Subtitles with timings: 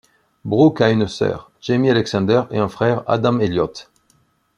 [0.45, 3.87] Brooke a une sœur, Jamie Alexander, et un frère, Adam Elliott.